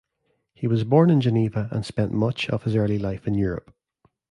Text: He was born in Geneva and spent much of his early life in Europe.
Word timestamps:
He 0.55 0.65
was 0.65 0.83
born 0.83 1.11
in 1.11 1.21
Geneva 1.21 1.69
and 1.71 1.85
spent 1.85 2.11
much 2.11 2.49
of 2.49 2.63
his 2.63 2.75
early 2.75 2.97
life 2.97 3.27
in 3.27 3.35
Europe. 3.35 3.71